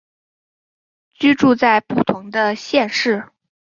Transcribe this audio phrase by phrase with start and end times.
[1.13, 3.27] 居住在不同县市